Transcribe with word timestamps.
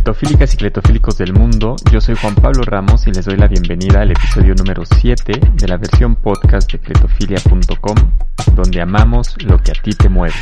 Cletofílicas 0.00 0.54
y 0.54 0.56
cletofílicos 0.56 1.18
del 1.18 1.34
mundo, 1.34 1.76
yo 1.92 2.00
soy 2.00 2.14
Juan 2.14 2.34
Pablo 2.34 2.62
Ramos 2.62 3.06
y 3.06 3.10
les 3.10 3.26
doy 3.26 3.36
la 3.36 3.48
bienvenida 3.48 4.00
al 4.00 4.10
episodio 4.12 4.54
número 4.54 4.82
7 4.86 5.38
de 5.52 5.68
la 5.68 5.76
versión 5.76 6.16
podcast 6.16 6.72
de 6.72 6.78
cletofilia.com, 6.78 7.96
donde 8.56 8.80
amamos 8.80 9.36
lo 9.44 9.58
que 9.58 9.72
a 9.72 9.74
ti 9.74 9.92
te 9.92 10.08
mueve. 10.08 10.32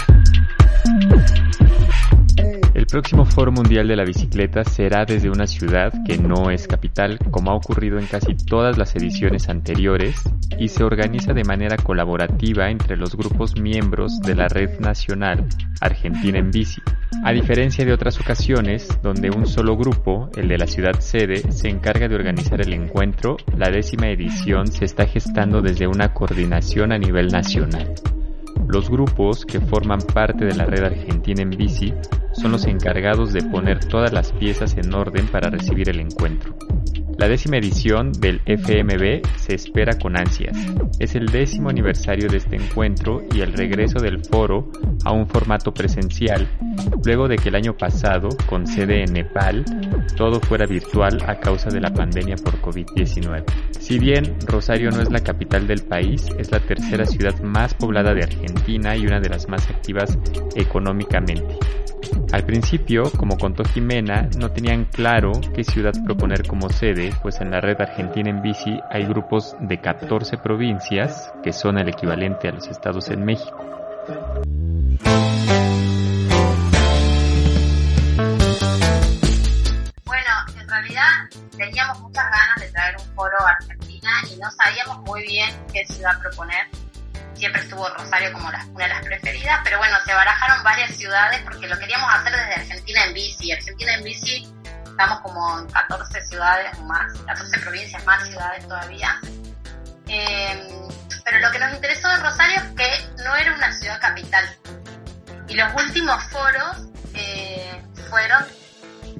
El 2.79 2.87
próximo 2.87 3.24
Foro 3.24 3.51
Mundial 3.51 3.88
de 3.88 3.97
la 3.97 4.04
Bicicleta 4.04 4.63
será 4.63 5.04
desde 5.04 5.28
una 5.28 5.49
ciudad 5.49 5.92
que 6.06 6.17
no 6.17 6.49
es 6.49 6.69
capital, 6.69 7.19
como 7.33 7.51
ha 7.51 7.56
ocurrido 7.56 7.99
en 7.99 8.06
casi 8.06 8.37
todas 8.37 8.78
las 8.78 8.95
ediciones 8.95 9.49
anteriores, 9.49 10.22
y 10.60 10.69
se 10.69 10.85
organiza 10.85 11.33
de 11.33 11.42
manera 11.42 11.77
colaborativa 11.77 12.71
entre 12.71 12.96
los 12.96 13.17
grupos 13.17 13.60
miembros 13.60 14.21
de 14.21 14.37
la 14.37 14.46
Red 14.46 14.78
Nacional 14.78 15.49
Argentina 15.81 16.38
en 16.38 16.52
Bici. 16.52 16.80
A 17.24 17.33
diferencia 17.33 17.84
de 17.84 17.92
otras 17.92 18.20
ocasiones, 18.20 18.87
donde 19.02 19.30
un 19.30 19.48
solo 19.48 19.76
grupo, 19.76 20.30
el 20.37 20.46
de 20.46 20.59
la 20.59 20.68
ciudad 20.68 21.01
sede, 21.01 21.51
se 21.51 21.68
encarga 21.68 22.06
de 22.06 22.15
organizar 22.15 22.60
el 22.60 22.73
encuentro, 22.73 23.38
la 23.56 23.70
décima 23.70 24.06
edición 24.09 24.68
se 24.68 24.84
está 24.84 25.04
gestando 25.04 25.62
desde 25.62 25.88
una 25.88 26.15
coordinación 26.15 26.92
a 26.92 26.98
nivel 26.98 27.26
nacional. 27.26 27.92
Los 28.68 28.90
grupos 28.90 29.46
que 29.46 29.60
forman 29.60 30.00
parte 30.00 30.45
de 30.45 30.54
la 30.54 30.66
red 30.66 30.84
argentina 30.84 31.40
en 31.40 31.48
bici 31.48 31.95
son 32.32 32.52
los 32.52 32.66
encargados 32.66 33.32
de 33.32 33.42
poner 33.42 33.82
todas 33.86 34.12
las 34.12 34.30
piezas 34.32 34.76
en 34.76 34.92
orden 34.92 35.26
para 35.26 35.48
recibir 35.48 35.88
el 35.88 36.00
encuentro. 36.00 36.54
La 37.18 37.27
décima 37.27 37.56
edición 37.56 38.12
del 38.12 38.40
FMB 38.46 39.26
se 39.38 39.56
espera 39.56 39.98
con 39.98 40.16
ansias. 40.16 40.56
Es 41.00 41.16
el 41.16 41.26
décimo 41.26 41.68
aniversario 41.68 42.28
de 42.28 42.36
este 42.36 42.54
encuentro 42.54 43.24
y 43.34 43.40
el 43.40 43.54
regreso 43.54 43.98
del 43.98 44.24
foro 44.24 44.70
a 45.04 45.10
un 45.10 45.26
formato 45.26 45.74
presencial, 45.74 46.48
luego 47.04 47.26
de 47.26 47.34
que 47.34 47.48
el 47.48 47.56
año 47.56 47.76
pasado, 47.76 48.28
con 48.46 48.68
sede 48.68 49.02
en 49.02 49.14
Nepal, 49.14 49.64
todo 50.16 50.38
fuera 50.38 50.65
virtual 50.66 51.18
a 51.26 51.40
causa 51.40 51.70
de 51.70 51.80
la 51.80 51.93
pandemia 51.93 52.37
por 52.37 52.60
COVID-19. 52.60 53.43
Si 53.80 53.98
bien 53.98 54.37
Rosario 54.46 54.93
no 54.93 55.02
es 55.02 55.10
la 55.10 55.21
capital 55.21 55.66
del 55.66 55.82
país, 55.82 56.24
es 56.38 56.52
la 56.52 56.60
tercera 56.60 57.04
ciudad 57.04 57.40
más 57.40 57.74
poblada 57.74 58.15
de 58.15 58.23
Argentina 58.23 58.96
y 58.96 59.06
una 59.06 59.18
de 59.18 59.28
las 59.28 59.48
más 59.48 59.68
activas 59.68 60.16
económicamente. 60.54 61.59
Al 62.32 62.45
principio, 62.45 63.10
como 63.16 63.38
contó 63.38 63.65
Jimena, 63.65 64.29
no 64.37 64.51
tenían 64.51 64.85
claro 64.85 65.33
qué 65.55 65.65
ciudad 65.65 65.93
proponer 66.05 66.47
como 66.47 66.69
sede, 66.69 67.11
pues 67.23 67.41
en 67.41 67.51
la 67.51 67.61
red 67.61 67.81
argentina 67.81 68.29
en 68.29 68.43
bici 68.43 68.79
hay 68.91 69.05
grupos 69.07 69.57
de 69.61 69.81
14 69.81 70.37
provincias, 70.37 71.33
que 71.43 71.53
son 71.53 71.79
el 71.79 71.89
equivalente 71.89 72.49
a 72.49 72.53
los 72.53 72.69
estados 72.69 73.09
en 73.09 73.25
México. 73.25 73.57
Bueno, 80.05 80.33
en 80.61 80.69
realidad 80.69 81.09
teníamos 81.57 82.01
muchas 82.01 82.25
ganas 82.25 82.61
de 82.61 82.71
traer 82.71 82.97
un 82.99 83.15
foro 83.15 83.37
a 83.41 83.51
Argentina 83.53 84.11
y 84.31 84.39
no 84.39 84.51
sabíamos 84.51 84.99
muy 85.07 85.23
bien 85.23 85.51
qué 85.73 85.85
ciudad 85.87 86.21
proponer 86.21 86.67
siempre 87.39 87.62
estuvo 87.62 87.89
Rosario 87.89 88.33
como 88.33 88.48
una 88.48 88.64
de 88.64 88.89
las 88.89 89.05
preferidas, 89.05 89.61
pero 89.64 89.78
bueno, 89.78 89.97
se 90.05 90.12
barajaron 90.12 90.62
varias 90.62 90.94
ciudades 90.97 91.41
porque 91.42 91.67
lo 91.67 91.78
queríamos 91.78 92.12
hacer 92.12 92.33
desde 92.33 92.55
Argentina 92.55 93.05
en 93.05 93.14
bici. 93.14 93.53
Argentina 93.53 93.94
en 93.94 94.05
bici 94.05 94.55
estamos 94.84 95.20
como 95.20 95.61
en 95.61 95.66
14 95.70 96.20
ciudades 96.22 96.78
más, 96.81 97.12
14 97.27 97.59
provincias 97.61 98.05
más 98.05 98.27
ciudades 98.27 98.66
todavía. 98.66 99.20
Em, 100.09 100.89
pero 101.25 101.39
lo 101.41 101.50
que 101.53 101.59
nos 101.59 101.72
interesó 101.75 102.09
de 102.09 102.16
Rosario 102.16 102.56
es 102.56 102.69
que 102.75 103.22
no 103.22 103.36
era 103.36 103.55
una 103.55 103.72
ciudad 103.72 104.00
capital. 104.00 104.56
Y 105.47 105.55
los 105.55 105.72
últimos 105.75 106.22
foros 106.25 106.89
eh, 107.14 107.81
fueron 108.11 108.44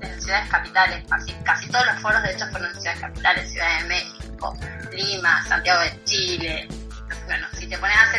en 0.00 0.22
ciudades 0.22 0.48
capitales, 0.48 1.05
así, 1.11 1.34
casi 1.44 1.69
todos 1.69 1.86
los 1.86 2.00
foros 2.00 2.22
de 2.22 2.33
hecho 2.33 2.46
fueron 2.50 2.70
en 2.70 2.80
ciudades 2.80 3.00
capitales, 3.00 3.50
Ciudad 3.52 3.80
de 3.80 3.89
México, 3.89 4.58
Lima, 4.92 5.45
Santiago 5.45 5.80
de 5.80 6.05
Chile, 6.05 6.68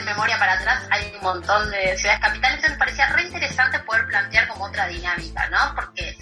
memoria 0.09 0.37
para 0.39 0.53
atrás, 0.53 0.83
hay 0.89 1.11
un 1.15 1.21
montón 1.21 1.69
de 1.71 1.97
ciudades 1.97 2.21
capitales, 2.21 2.55
entonces 2.55 2.71
me 2.71 2.77
parecía 2.77 3.07
re 3.07 3.23
interesante 3.23 3.79
poder 3.79 4.05
plantear 4.07 4.47
como 4.47 4.65
otra 4.65 4.87
dinámica, 4.87 5.49
¿no? 5.49 5.75
Porque 5.75 6.17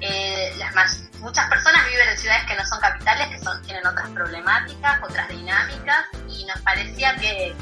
eh, 0.00 0.52
las 0.58 0.74
muchas 1.18 1.48
personas 1.48 1.86
viven 1.88 2.08
en 2.08 2.18
ciudades 2.18 2.44
que 2.46 2.54
no 2.54 2.64
son 2.66 2.80
capitales, 2.80 3.28
que 3.28 3.38
son 3.38 3.62
tienen 3.62 3.86
otras 3.86 4.08
problemáticas, 4.10 5.02
otras 5.02 5.28
dinámicas, 5.28 6.06
y 6.28 6.44
nos 6.44 6.60
parecía 6.60 7.14
que, 7.16 7.56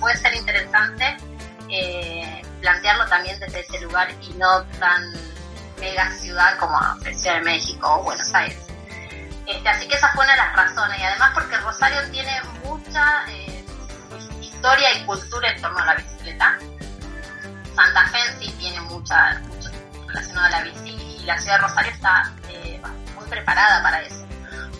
puede, 0.00 0.16
ser 0.16 0.34
interesante 0.34 1.16
eh, 1.68 2.42
plantearlo 2.60 3.06
también 3.06 3.38
desde 3.38 3.60
ese 3.60 3.80
lugar 3.80 4.08
y 4.22 4.32
no 4.34 4.62
tan 4.78 5.02
mega 5.80 6.10
ciudad 6.12 6.56
como 6.58 6.78
Ciudad 7.12 7.36
de 7.36 7.42
México 7.42 7.96
o 8.00 8.04
Buenos 8.04 8.32
Aires. 8.34 8.58
Este, 9.46 9.68
así 9.68 9.86
que 9.86 9.94
esa 9.94 10.08
fue 10.12 10.24
una 10.24 10.32
de 10.32 10.38
las 10.38 10.56
razones, 10.56 10.98
y 10.98 11.02
además 11.02 11.30
porque 11.34 11.56
Rosario 11.58 12.10
tiene 12.10 12.40
mucha... 12.64 13.24
Eh, 13.28 13.45
historia 14.56 14.94
y 14.94 15.04
cultura 15.04 15.50
en 15.50 15.60
torno 15.60 15.78
a 15.78 15.86
la 15.86 15.94
bicicleta. 15.94 16.58
Santa 17.74 18.08
Fe 18.08 18.18
sí 18.40 18.50
tiene 18.58 18.80
mucha, 18.82 19.38
mucho 19.40 19.70
relacionado 20.06 20.46
a 20.46 20.50
la 20.50 20.62
bici 20.62 21.18
y 21.20 21.24
la 21.24 21.38
ciudad 21.38 21.56
de 21.56 21.62
Rosario 21.62 21.92
está 21.92 22.32
eh, 22.48 22.80
muy 23.14 23.26
preparada 23.26 23.82
para 23.82 24.00
eso. 24.00 24.26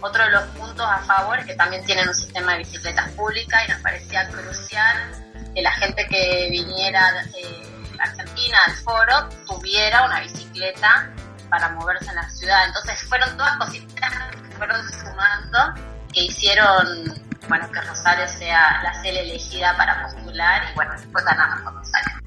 Otro 0.00 0.24
de 0.24 0.30
los 0.30 0.44
puntos 0.48 0.86
a 0.86 0.98
favor 1.00 1.38
es 1.38 1.46
que 1.46 1.54
también 1.54 1.84
tienen 1.84 2.08
un 2.08 2.14
sistema 2.14 2.52
de 2.52 2.58
bicicletas 2.58 3.10
públicas 3.12 3.62
y 3.66 3.72
nos 3.72 3.80
parecía 3.82 4.28
crucial 4.28 5.24
que 5.54 5.62
la 5.62 5.72
gente 5.72 6.06
que 6.08 6.48
viniera 6.50 7.22
eh, 7.36 7.96
a 7.98 8.04
Argentina 8.04 8.58
al 8.66 8.72
foro 8.76 9.28
tuviera 9.46 10.04
una 10.04 10.20
bicicleta 10.20 11.10
para 11.50 11.68
moverse 11.70 12.08
en 12.08 12.16
la 12.16 12.30
ciudad. 12.30 12.66
Entonces 12.66 13.00
fueron 13.08 13.36
todas 13.36 13.56
cositas 13.58 14.12
que 14.32 14.56
fueron 14.56 14.82
sumando 14.90 15.74
que 16.12 16.24
hicieron 16.24 17.25
bueno, 17.48 17.70
que 17.70 17.80
Rosario 17.80 18.28
sea 18.28 18.82
la 18.82 18.94
sede 19.02 19.22
elegida 19.22 19.76
para 19.76 20.02
postular 20.02 20.62
y 20.70 20.74
bueno, 20.74 20.92
después 20.92 21.24
ganamos 21.24 21.60
con 21.60 21.74
Rosario. 21.74 22.26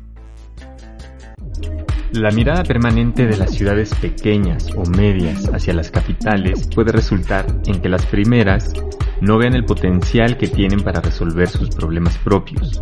La 2.13 2.31
mirada 2.31 2.63
permanente 2.63 3.27
de 3.27 3.37
las 3.37 3.51
ciudades 3.51 3.93
pequeñas 3.95 4.67
o 4.75 4.83
medias 4.83 5.45
hacia 5.53 5.73
las 5.73 5.91
capitales 5.91 6.67
puede 6.73 6.91
resultar 6.91 7.45
en 7.65 7.81
que 7.81 7.89
las 7.89 8.05
primeras 8.07 8.73
no 9.21 9.37
vean 9.37 9.53
el 9.53 9.65
potencial 9.65 10.37
que 10.37 10.47
tienen 10.47 10.81
para 10.81 11.01
resolver 11.01 11.47
sus 11.47 11.69
problemas 11.69 12.17
propios. 12.17 12.79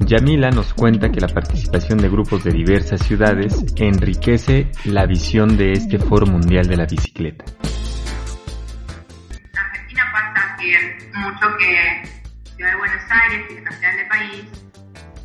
Yamila 0.00 0.50
nos 0.50 0.74
cuenta 0.74 1.10
que 1.10 1.20
la 1.20 1.28
participación 1.28 1.98
de 1.98 2.08
grupos 2.08 2.44
de 2.44 2.50
diversas 2.50 3.02
ciudades 3.02 3.64
enriquece 3.76 4.70
la 4.84 5.06
visión 5.06 5.56
de 5.56 5.72
este 5.72 5.98
Foro 5.98 6.26
Mundial 6.26 6.66
de 6.66 6.76
la 6.76 6.86
Bicicleta. 6.86 7.44
Mucho 11.14 11.56
que 11.58 12.02
Ciudad 12.56 12.70
de 12.70 12.76
Buenos 12.76 13.02
Aires, 13.10 13.46
que 13.48 13.54
es 13.54 13.62
la 13.62 13.70
capital 13.70 13.96
del 13.96 14.08
país, 14.08 14.44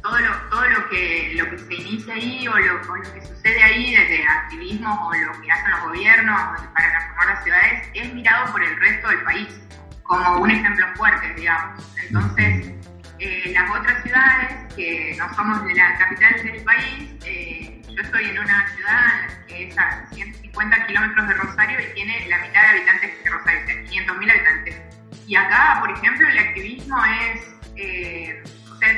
todo 0.01 0.19
lo, 0.19 0.35
todo 0.49 0.69
lo 0.69 0.89
que 0.89 1.33
lo 1.35 1.49
que 1.49 1.57
se 1.57 1.73
inicia 1.73 2.13
ahí 2.13 2.47
o 2.47 2.57
lo, 2.57 2.81
que 3.13 3.21
sucede 3.21 3.61
ahí 3.63 3.95
desde 3.95 4.25
activismo 4.25 5.07
o 5.07 5.13
lo 5.13 5.41
que 5.41 5.51
hacen 5.51 5.71
los 5.71 5.81
gobiernos 5.81 6.41
para 6.73 6.89
transformar 6.91 7.27
las 7.27 7.43
ciudades 7.43 7.89
es 7.93 8.13
mirado 8.13 8.51
por 8.51 8.63
el 8.63 8.79
resto 8.79 9.09
del 9.09 9.23
país 9.23 9.59
como 10.03 10.39
un 10.39 10.49
ejemplo 10.49 10.87
fuerte, 10.95 11.33
digamos. 11.33 11.83
Entonces, 12.01 12.71
eh, 13.19 13.51
las 13.53 13.69
otras 13.69 14.03
ciudades 14.03 14.73
que 14.75 15.15
no 15.17 15.33
somos 15.33 15.65
de 15.65 15.73
la 15.73 15.97
capital 15.97 16.33
del 16.43 16.63
país, 16.63 17.11
eh, 17.25 17.81
yo 17.89 18.01
estoy 18.01 18.29
en 18.29 18.39
una 18.39 18.67
ciudad 18.75 19.27
que 19.47 19.67
es 19.67 19.77
a 19.77 20.05
150 20.13 20.87
kilómetros 20.87 21.27
de 21.27 21.33
Rosario 21.33 21.79
y 21.81 21.93
tiene 21.93 22.27
la 22.29 22.37
mitad 22.39 22.61
de 22.61 22.67
habitantes 22.67 23.11
que 23.23 23.29
Rosario, 23.29 23.61
500.000 23.65 24.31
habitantes. 24.31 24.81
Y 25.27 25.35
acá, 25.35 25.77
por 25.81 25.91
ejemplo, 25.91 26.27
el 26.29 26.37
activismo 26.39 26.97
es, 27.03 27.41
eh, 27.75 28.41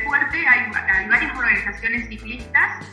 fuerte, 0.06 0.48
hay, 0.48 1.08
varias 1.10 1.36
organizaciones 1.36 2.08
ciclistas, 2.08 2.86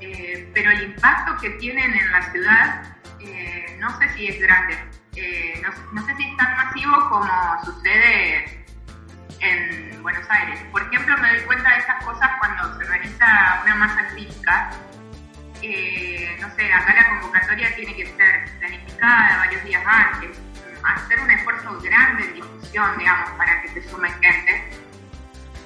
eh, 0.00 0.48
pero 0.54 0.70
el 0.70 0.84
impacto 0.84 1.36
que 1.38 1.50
tienen 1.58 1.92
en 1.92 2.12
la 2.12 2.30
ciudad 2.30 2.82
eh, 3.20 3.76
no 3.80 3.98
sé 3.98 4.08
si 4.10 4.28
es 4.28 4.40
grande. 4.40 4.78
Eh, 5.16 5.60
no, 5.92 6.06
sé 6.06 6.14
si 6.16 6.30
es 6.30 6.36
tan 6.36 6.56
masivo 6.56 7.10
como 7.10 7.64
sucede 7.64 8.64
en 9.40 10.00
Buenos 10.00 10.30
Aires. 10.30 10.60
Por 10.70 10.82
ejemplo, 10.82 11.18
me 11.18 11.30
doy 11.30 11.40
cuenta 11.40 11.70
de 11.70 11.80
esas 11.80 12.04
cosas 12.04 12.30
cuando 12.38 12.78
se 12.78 12.84
organiza 12.84 13.60
una 13.64 13.74
masa 13.74 14.06
crítica. 14.12 14.70
no 16.40 16.54
sé, 16.54 16.72
acá 16.72 16.94
la 16.94 17.08
convocatoria 17.08 17.74
tiene 17.74 17.96
que 17.96 18.06
ser 18.06 18.58
planificada 18.60 19.38
varios 19.38 19.64
días 19.64 19.82
antes 19.84 20.38
hacer 20.84 21.20
un 21.20 21.30
esfuerzo 21.30 21.78
grande 21.80 22.24
en 22.24 22.34
difusión, 22.34 22.98
digamos, 22.98 23.30
para 23.32 23.62
que 23.62 23.68
se 23.68 23.88
sume 23.88 24.10
gente. 24.10 24.70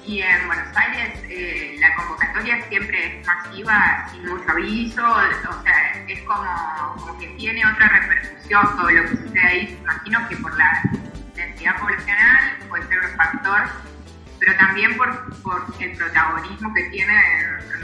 Y 0.05 0.21
en 0.21 0.47
Buenos 0.47 0.75
Aires 0.75 1.19
eh, 1.29 1.77
la 1.79 1.95
convocatoria 1.95 2.61
siempre 2.67 3.19
es 3.19 3.25
masiva, 3.25 4.07
sin 4.11 4.27
mucho 4.27 4.51
aviso, 4.51 5.01
o 5.01 5.63
sea, 5.63 6.05
es 6.07 6.21
como, 6.23 7.17
que 7.17 7.27
tiene 7.37 7.65
otra 7.65 7.87
repercusión 7.87 8.75
todo 8.75 8.91
lo 8.91 9.01
que 9.03 9.09
sucede 9.09 9.47
ahí. 9.47 9.79
Imagino 9.81 10.27
que 10.27 10.35
por 10.37 10.57
la 10.57 10.81
densidad 11.35 11.79
poblacional 11.79 12.57
puede 12.67 12.87
ser 12.87 12.99
un 12.99 13.15
factor, 13.15 13.69
pero 14.39 14.57
también 14.57 14.97
por, 14.97 15.41
por 15.41 15.65
el 15.79 15.95
protagonismo 15.95 16.73
que 16.73 16.83
tiene 16.89 17.13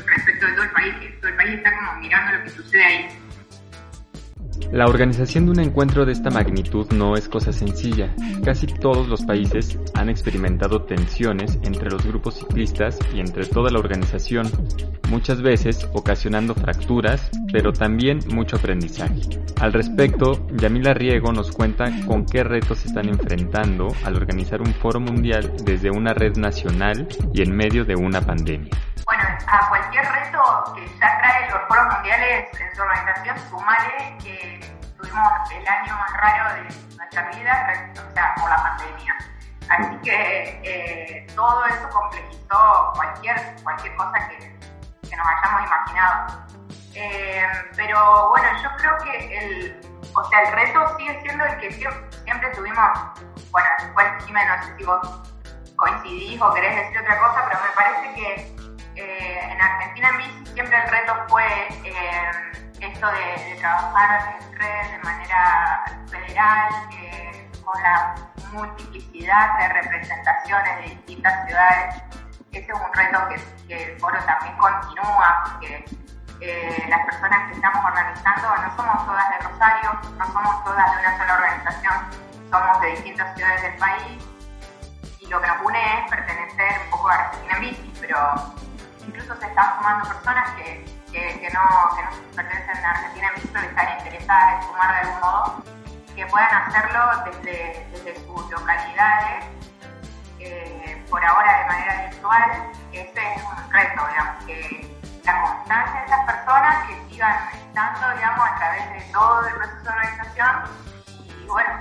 respecto 0.05 0.45
de 0.45 0.51
todo 0.53 0.63
el 0.63 0.71
país, 0.71 0.95
que 0.99 1.07
todo 1.07 1.29
el 1.29 1.35
país 1.35 1.53
está 1.55 1.75
como 1.77 1.95
mirando 2.01 2.37
lo 2.37 2.43
que 2.43 2.49
sucede 2.49 2.83
ahí. 2.83 3.28
La 4.71 4.85
organización 4.85 5.45
de 5.45 5.51
un 5.51 5.59
encuentro 5.59 6.05
de 6.05 6.11
esta 6.11 6.29
magnitud 6.29 6.85
no 6.93 7.15
es 7.15 7.27
cosa 7.27 7.51
sencilla. 7.51 8.13
Casi 8.43 8.67
todos 8.67 9.07
los 9.07 9.23
países 9.23 9.79
han 9.95 10.09
experimentado 10.09 10.83
tensiones 10.83 11.57
entre 11.63 11.89
los 11.89 12.05
grupos 12.05 12.35
ciclistas 12.35 12.99
y 13.13 13.19
entre 13.19 13.45
toda 13.45 13.71
la 13.71 13.79
organización, 13.79 14.47
muchas 15.09 15.41
veces 15.41 15.87
ocasionando 15.93 16.53
fracturas, 16.53 17.31
pero 17.51 17.73
también 17.73 18.19
mucho 18.31 18.57
aprendizaje. 18.57 19.21
Al 19.59 19.73
respecto, 19.73 20.47
Yamila 20.55 20.93
Riego 20.93 21.33
nos 21.33 21.51
cuenta 21.51 21.91
con 22.05 22.25
qué 22.25 22.43
retos 22.43 22.79
se 22.79 22.89
están 22.89 23.09
enfrentando 23.09 23.87
al 24.05 24.15
organizar 24.15 24.61
un 24.61 24.73
foro 24.73 24.99
mundial 24.99 25.51
desde 25.65 25.89
una 25.89 26.13
red 26.13 26.37
nacional 26.37 27.07
y 27.33 27.41
en 27.41 27.55
medio 27.55 27.85
de 27.85 27.95
una 27.95 28.21
pandemia. 28.21 28.71
A 29.47 29.67
cualquier 29.69 30.05
reto 30.11 30.73
que 30.75 30.87
ya 30.99 31.17
trae 31.17 31.49
los 31.49 31.61
foros 31.67 31.93
mundiales 31.93 32.47
en 32.59 32.75
su 32.75 32.81
organización, 32.81 33.39
sumale 33.49 34.17
que 34.21 34.59
tuvimos 34.97 35.51
el 35.51 35.67
año 35.67 35.95
más 35.95 36.13
raro 36.13 36.55
de 36.55 36.95
nuestra 36.95 37.29
vida, 37.29 37.91
o 37.93 38.13
sea, 38.13 38.35
por 38.35 38.49
la 38.49 38.57
pandemia. 38.57 39.15
Así 39.69 39.97
que 40.03 40.61
eh, 40.63 41.27
todo 41.35 41.65
eso 41.65 41.89
complejizó 41.89 42.91
cualquier, 42.95 43.55
cualquier 43.63 43.95
cosa 43.95 44.27
que, 44.29 44.37
que 45.09 45.15
nos 45.15 45.27
hayamos 45.27 45.67
imaginado. 45.67 46.45
Eh, 46.95 47.47
pero 47.75 48.29
bueno, 48.29 48.47
yo 48.61 48.69
creo 48.77 48.97
que 48.97 49.37
el, 49.37 49.81
o 50.13 50.23
sea, 50.23 50.41
el 50.41 50.53
reto 50.53 50.97
sigue 50.97 51.21
siendo 51.21 51.45
el 51.45 51.57
que 51.57 51.71
siempre 51.71 52.49
tuvimos, 52.55 52.89
bueno, 53.51 53.69
después 53.79 54.07
Jimena, 54.25 54.57
no 54.57 54.63
sé 54.63 54.75
si 54.77 54.83
vos 54.83 55.21
coincidís 55.75 56.41
o 56.41 56.53
querés 56.53 56.75
decir 56.75 56.99
otra 56.99 57.19
cosa, 57.19 57.45
pero 57.47 57.59
me 57.61 57.69
parece 57.75 58.13
que 58.15 58.58
en 59.59 59.65
Argentina 59.65 60.09
en 60.09 60.17
mí 60.17 60.43
siempre 60.53 60.77
el 60.77 60.89
reto 60.89 61.13
fue 61.27 61.43
eh, 61.83 62.31
esto 62.79 63.07
de, 63.07 63.57
trabajar 63.59 64.37
en 64.39 64.57
red 64.57 64.91
de 64.91 64.99
manera 64.99 65.83
federal, 66.09 66.69
eh, 66.93 67.49
con 67.65 67.83
la 67.83 68.15
multiplicidad 68.53 69.59
de 69.59 69.67
representaciones 69.67 70.77
de 70.77 70.83
distintas 70.95 71.45
ciudades. 71.45 71.95
Ese 72.53 72.71
es 72.71 72.73
un 72.73 72.93
reto 72.93 73.19
que, 73.67 73.75
el 73.75 73.99
foro 73.99 74.17
también 74.25 74.57
continúa, 74.57 75.43
porque 75.43 75.85
las 76.87 77.05
personas 77.05 77.49
que 77.49 77.55
estamos 77.55 77.85
organizando 77.85 78.55
no 78.55 78.75
somos 78.77 79.05
todas 79.05 79.29
de 79.29 79.37
Rosario, 79.47 79.99
no 80.17 80.25
somos 80.25 80.63
todas 80.63 80.91
de 80.91 80.99
una 80.99 81.17
sola 81.17 81.33
organización, 81.33 81.95
somos 82.49 82.81
de 82.81 82.87
distintas 82.91 83.35
ciudades 83.35 83.61
del 83.61 83.75
país 83.75 84.23
y 85.19 85.27
lo 85.27 85.39
que 85.41 85.47
nos 85.47 85.61
une 85.65 85.99
es 85.99 86.09
pertenecer 86.09 86.81
un 86.85 86.89
poco 86.91 87.09
a 87.09 87.13
Argentina 87.15 87.53
en 87.55 87.61
bici, 87.61 87.93
pero 87.99 88.55
incluso 89.09 89.35
se 89.39 89.47
están 89.47 89.77
sumando 89.77 90.07
personas 90.07 90.51
que, 90.55 90.85
que, 91.11 91.49
no, 91.53 91.95
que 91.95 92.03
no 92.03 92.35
pertenecen 92.35 92.85
a 92.85 92.89
Argentina 92.91 93.27
en 93.27 93.41
visto 93.41 93.59
que 93.59 93.65
están 93.65 93.97
interesadas 93.97 94.53
en 94.53 94.67
sumar 94.67 94.91
de 94.91 94.99
algún 94.99 95.19
modo, 95.19 95.63
que 96.15 96.25
puedan 96.27 96.53
hacerlo 96.53 97.23
desde, 97.25 97.87
desde 97.91 98.15
sus 98.25 98.51
localidades, 98.51 99.45
eh, 100.39 101.05
por 101.09 101.23
ahora 101.25 101.59
de 101.59 101.65
manera 101.65 102.09
virtual. 102.09 102.71
Ese 102.93 103.33
es 103.33 103.43
un 103.43 103.71
reto, 103.71 104.07
digamos, 104.07 104.45
que 104.45 104.97
la 105.25 105.41
constancia 105.41 105.99
de 105.99 106.05
esas 106.05 106.25
personas 106.25 106.87
que 106.87 107.09
sigan 107.09 107.49
estando, 107.53 108.15
digamos, 108.15 108.47
a 108.47 108.55
través 108.55 108.89
de 108.93 109.01
todo 109.11 109.47
el 109.47 109.55
proceso 109.55 109.83
de 109.83 109.89
organización 109.89 110.55
y 111.17 111.45
bueno, 111.47 111.73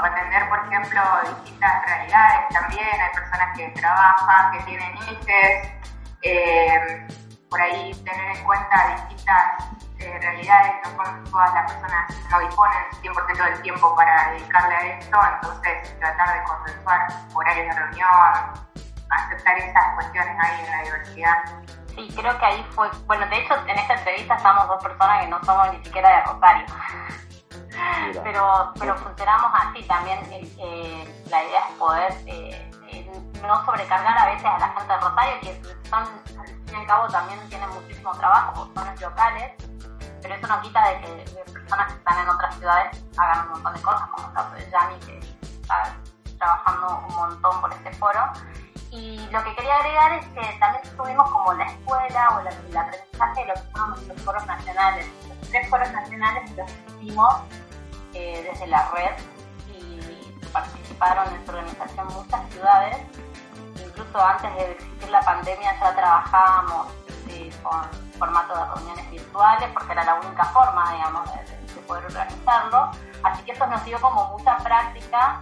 atender, 0.00 0.48
por 0.48 0.58
ejemplo, 0.66 1.02
distintas 1.36 1.84
realidades 1.84 2.48
también. 2.50 2.88
Hay 2.88 3.14
personas 3.14 3.56
que 3.56 3.68
trabajan, 3.80 4.52
que 4.52 4.58
tienen 4.64 4.96
hijos, 4.96 5.76
eh, 6.22 7.06
por 7.48 7.60
ahí 7.60 7.94
tener 8.04 8.36
en 8.36 8.44
cuenta 8.44 8.96
distintas 9.08 9.64
eh, 9.98 10.18
realidades, 10.20 10.74
no 10.84 11.04
son 11.04 11.24
todas 11.24 11.54
las 11.54 11.72
personas 11.72 12.16
no 12.30 12.40
disponen 12.40 12.76
100% 13.02 13.44
del 13.44 13.62
tiempo 13.62 13.94
para 13.94 14.30
dedicarle 14.32 14.74
a 14.74 14.98
esto, 14.98 15.18
entonces 15.34 15.98
tratar 15.98 16.38
de 16.38 16.44
consensuar 16.44 17.06
horarios 17.34 17.74
de 17.74 17.80
reunión, 17.80 18.10
aceptar 19.10 19.58
esas 19.58 19.94
cuestiones 19.94 20.36
ahí 20.38 20.64
en 20.64 20.70
la 20.70 20.82
diversidad. 20.82 21.36
Sí, 21.94 22.12
creo 22.14 22.38
que 22.38 22.44
ahí 22.44 22.66
fue, 22.70 22.90
bueno, 23.06 23.26
de 23.28 23.38
hecho 23.38 23.54
en 23.66 23.78
esta 23.78 23.94
entrevista 23.94 24.34
estamos 24.34 24.68
dos 24.68 24.82
personas 24.82 25.20
que 25.22 25.28
no 25.28 25.44
somos 25.44 25.72
ni 25.72 25.84
siquiera 25.84 26.16
de 26.16 26.22
Rosario. 26.24 26.66
Pero, 28.22 28.72
pero 28.78 28.96
funcionamos 28.96 29.52
así 29.54 29.82
también. 29.86 30.18
Eh, 30.30 31.24
la 31.30 31.44
idea 31.44 31.60
es 31.68 31.74
poder 31.76 32.12
eh, 32.26 32.70
no 33.42 33.64
sobrecargar 33.64 34.18
a 34.18 34.26
veces 34.26 34.44
a 34.44 34.58
la 34.58 34.68
gente 34.68 34.92
de 34.92 35.00
Rosario, 35.00 35.40
que 35.40 35.88
son, 35.88 36.02
al 36.38 36.46
fin 36.46 36.60
y 36.72 36.74
al 36.74 36.86
cabo 36.86 37.08
también 37.08 37.48
tienen 37.48 37.68
muchísimo 37.70 38.12
trabajo, 38.12 38.70
son 38.74 39.00
locales, 39.00 39.52
pero 40.22 40.34
eso 40.34 40.46
no 40.46 40.60
quita 40.60 40.88
de 40.88 41.00
que 41.00 41.42
personas 41.52 41.92
que 41.92 41.98
están 41.98 42.18
en 42.18 42.28
otras 42.28 42.54
ciudades 42.56 43.04
hagan 43.16 43.46
un 43.46 43.52
montón 43.52 43.74
de 43.74 43.82
cosas, 43.82 44.08
como 44.10 44.28
el 44.28 44.34
caso 44.34 44.54
de 44.54 44.70
Yami, 44.70 44.98
que 45.00 45.18
está 45.60 45.96
trabajando 46.38 47.04
un 47.08 47.16
montón 47.16 47.60
por 47.60 47.72
este 47.72 47.92
foro. 47.94 48.32
Y 48.90 49.18
lo 49.30 49.42
que 49.44 49.54
quería 49.56 49.76
agregar 49.76 50.12
es 50.12 50.26
que 50.26 50.58
también 50.58 50.96
tuvimos 50.96 51.30
como 51.30 51.52
la 51.54 51.64
escuela 51.64 52.28
o 52.30 52.40
el 52.40 52.48
aprendizaje 52.76 53.40
de 53.40 53.46
lo 54.08 54.16
foros 54.24 54.46
nacionales. 54.46 55.06
Los 55.28 55.50
tres 55.50 55.68
foros 55.68 55.90
nacionales 55.92 56.50
los 56.52 56.70
hicimos 57.00 57.34
eh, 58.14 58.48
desde 58.50 58.66
la 58.68 58.88
red 58.90 59.16
participaron 60.56 61.34
en 61.34 61.44
su 61.44 61.50
organización 61.50 62.06
muchas 62.14 62.50
ciudades. 62.50 62.96
Incluso 64.16 64.32
antes 64.32 64.54
de 64.54 64.72
existir 64.72 65.10
la 65.10 65.20
pandemia 65.20 65.78
ya 65.78 65.94
trabajábamos 65.94 66.86
con 67.62 67.82
formato 68.18 68.54
de 68.56 68.64
reuniones 68.64 69.10
virtuales 69.10 69.68
porque 69.74 69.92
era 69.92 70.04
la 70.04 70.14
única 70.14 70.44
forma, 70.46 70.90
digamos, 70.92 71.30
de, 71.34 71.80
poder 71.86 72.06
organizarlo. 72.06 72.90
Así 73.22 73.42
que 73.44 73.52
eso 73.52 73.66
nos 73.66 73.84
dio 73.84 74.00
como 74.00 74.38
mucha 74.38 74.56
práctica 74.56 75.38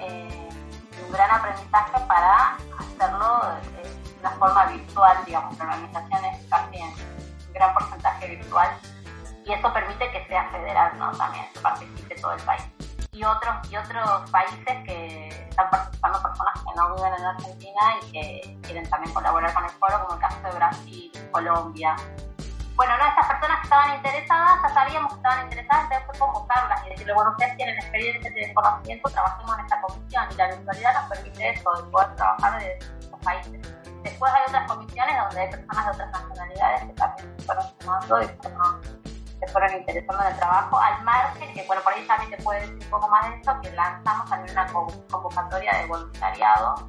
eh, 0.00 0.48
y 0.92 1.02
un 1.02 1.12
gran 1.12 1.30
aprendizaje 1.30 1.98
para 2.06 2.58
hacerlo 2.78 3.42
de 3.72 3.90
una 4.20 4.30
forma 4.32 4.66
virtual, 4.66 5.16
digamos, 5.24 5.56
la 5.56 5.64
organización 5.64 6.24
es 6.26 6.46
casi 6.50 6.76
en 6.76 6.88
un 6.88 7.52
gran 7.54 7.72
porcentaje 7.72 8.36
virtual 8.36 8.68
y 9.46 9.52
eso 9.52 9.72
permite 9.72 10.10
que 10.10 10.26
sea 10.26 10.46
federal, 10.50 10.98
¿no? 10.98 11.10
También 11.12 11.46
que 11.54 11.60
participe 11.60 12.14
todo 12.16 12.32
el 12.32 12.42
país 12.42 12.64
y 13.12 13.24
otros 13.24 13.70
y 13.70 13.76
otros 13.76 14.30
países 14.30 14.84
que 14.84 14.99
que 16.70 16.76
no 16.76 16.94
viven 16.94 17.12
en 17.18 17.24
Argentina 17.24 17.80
y 18.02 18.12
que 18.12 18.58
quieren 18.62 18.88
también 18.88 19.12
colaborar 19.14 19.52
con 19.54 19.64
el 19.64 19.70
foro, 19.70 20.06
como 20.06 20.14
el 20.14 20.20
caso 20.20 20.42
de 20.42 20.50
Brasil, 20.52 21.12
Colombia. 21.32 21.96
Bueno, 22.76 22.96
no, 22.96 23.04
estas 23.08 23.26
personas 23.26 23.58
que 23.60 23.64
estaban 23.64 23.96
interesadas, 23.96 24.62
ya 24.62 24.68
sabíamos 24.70 25.12
que 25.12 25.16
estaban 25.16 25.44
interesadas, 25.44 25.84
entonces 25.84 26.06
fue 26.06 26.18
convocarlas 26.18 26.86
y 26.86 26.90
decirle, 26.90 27.12
bueno, 27.12 27.30
ustedes 27.32 27.56
tienen 27.56 27.74
experiencia, 27.76 28.32
tienen 28.32 28.54
conocimiento, 28.54 29.10
trabajemos 29.10 29.58
en 29.58 29.64
esta 29.64 29.80
comisión 29.82 30.24
y 30.30 30.34
la 30.34 30.46
virtualidad 30.48 30.94
nos 30.94 31.04
permite 31.10 31.50
eso, 31.50 31.72
de 31.74 31.90
poder 31.90 32.14
trabajar 32.14 32.58
de 32.58 32.78
estos 32.78 33.20
países. 33.20 33.74
Después 34.02 34.32
hay 34.32 34.42
otras 34.48 34.70
comisiones 34.72 35.14
donde 35.14 35.40
hay 35.40 35.50
personas 35.50 35.84
de 35.84 35.92
otras 35.92 36.10
nacionalidades 36.10 36.80
que 36.84 36.92
también 36.94 37.36
fueron 37.44 37.64
sumando 37.80 38.22
y 38.22 38.26
fueron 38.28 38.99
se 39.40 39.48
fueron 39.48 39.74
interesando 39.74 40.22
en 40.22 40.32
el 40.32 40.36
trabajo, 40.38 40.78
al 40.78 41.02
margen, 41.02 41.52
que 41.54 41.64
bueno, 41.66 41.82
por 41.82 41.94
ahí 41.94 42.06
también 42.06 42.30
te 42.30 42.42
puede 42.42 42.60
decir 42.60 42.84
un 42.84 42.90
poco 42.90 43.08
más 43.08 43.28
de 43.28 43.36
esto, 43.36 43.60
que 43.62 43.72
lanzamos 43.72 44.28
también 44.28 44.52
una 44.52 44.66
convocatoria 45.10 45.78
de 45.78 45.86
voluntariado 45.86 46.88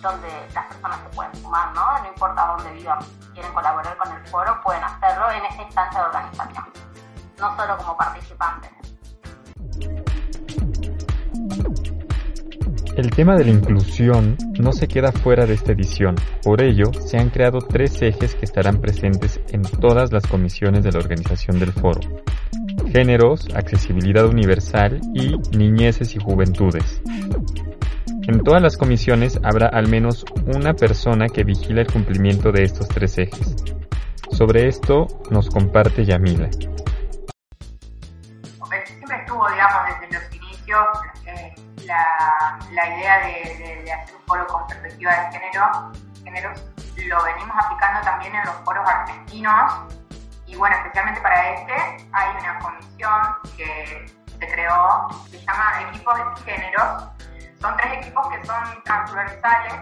donde 0.00 0.28
las 0.54 0.66
personas 0.66 1.00
se 1.00 1.08
pueden 1.16 1.34
sumar, 1.36 1.74
¿no? 1.74 1.98
No 1.98 2.08
importa 2.08 2.46
dónde 2.46 2.70
vivan, 2.72 2.98
quieren 3.34 3.52
colaborar 3.52 3.96
con 3.98 4.12
el 4.12 4.26
foro, 4.28 4.60
pueden 4.62 4.82
hacerlo 4.84 5.30
en 5.30 5.44
esa 5.44 5.62
instancia 5.62 6.00
de 6.00 6.06
organización, 6.06 6.72
no 7.38 7.56
solo 7.56 7.76
como 7.76 7.96
participantes. 7.96 8.77
El 12.98 13.10
tema 13.10 13.36
de 13.36 13.44
la 13.44 13.52
inclusión 13.52 14.36
no 14.58 14.72
se 14.72 14.88
queda 14.88 15.12
fuera 15.12 15.46
de 15.46 15.54
esta 15.54 15.70
edición, 15.70 16.16
por 16.42 16.60
ello 16.60 16.92
se 16.92 17.16
han 17.16 17.30
creado 17.30 17.60
tres 17.60 18.02
ejes 18.02 18.34
que 18.34 18.44
estarán 18.44 18.80
presentes 18.80 19.40
en 19.50 19.62
todas 19.62 20.12
las 20.12 20.26
comisiones 20.26 20.82
de 20.82 20.90
la 20.90 20.98
organización 20.98 21.60
del 21.60 21.72
foro. 21.72 22.00
Géneros, 22.92 23.46
accesibilidad 23.54 24.26
universal 24.26 25.00
y 25.14 25.36
niñeces 25.56 26.16
y 26.16 26.18
juventudes. 26.18 27.00
En 28.26 28.42
todas 28.42 28.60
las 28.60 28.76
comisiones 28.76 29.38
habrá 29.44 29.68
al 29.68 29.86
menos 29.86 30.24
una 30.52 30.74
persona 30.74 31.28
que 31.28 31.44
vigila 31.44 31.82
el 31.82 31.92
cumplimiento 31.92 32.50
de 32.50 32.64
estos 32.64 32.88
tres 32.88 33.16
ejes. 33.16 33.54
Sobre 34.32 34.66
esto 34.66 35.06
nos 35.30 35.48
comparte 35.50 36.04
Yamila. 36.04 36.50
Siempre 36.50 36.76
estuvo, 39.20 39.48
digamos, 39.48 39.82
desde 40.00 40.18
los 40.18 40.34
inicios 40.34 41.67
la, 41.88 42.88
idea 42.96 43.18
de, 43.20 43.92
hacer 43.92 44.16
un 44.16 44.22
foro 44.26 44.46
con 44.46 44.66
perspectiva 44.66 45.12
de 45.12 45.32
género, 45.32 45.92
géneros 46.22 46.60
lo 47.06 47.22
venimos 47.22 47.56
aplicando 47.56 48.00
también 48.02 48.34
en 48.34 48.44
los 48.44 48.54
foros 48.64 48.86
argentinos 48.88 49.72
y 50.46 50.56
bueno, 50.56 50.76
especialmente 50.76 51.20
para 51.20 51.54
este 51.54 51.72
hay 52.12 52.36
una 52.40 52.58
comisión 52.58 53.20
que 53.56 54.06
se 54.38 54.46
creó, 54.52 55.08
se 55.30 55.38
llama 55.40 55.82
Equipos 55.88 56.18
de 56.18 56.52
Géneros. 56.52 57.08
Son 57.60 57.76
tres 57.76 57.98
equipos 57.98 58.28
que 58.28 58.46
son 58.46 58.82
transversales, 58.84 59.74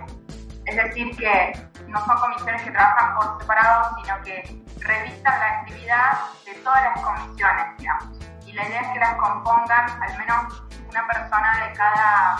es 0.64 0.76
decir, 0.76 1.16
que 1.16 1.52
no 1.88 2.04
son 2.04 2.16
comisiones 2.18 2.62
que 2.62 2.70
trabajan 2.70 3.16
por 3.16 3.40
separado, 3.40 3.96
sino 4.02 4.22
que 4.22 4.64
revisan 4.80 5.38
la 5.40 5.46
actividad 5.60 6.12
de 6.44 6.54
todas 6.54 6.82
las 6.82 7.00
comisiones, 7.02 7.76
digamos 7.78 8.26
la 8.56 8.66
idea 8.68 8.80
es 8.80 8.88
que 8.88 8.98
las 8.98 9.14
compongan 9.16 10.02
al 10.02 10.18
menos 10.18 10.62
una 10.88 11.06
persona 11.06 11.66
de 11.66 11.72
cada, 11.74 12.36